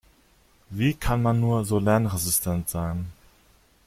Wie 0.71 0.95
kann 0.95 1.21
man 1.21 1.39
nur 1.39 1.63
so 1.63 1.77
lernresistent 1.77 2.67
sein? 2.67 3.11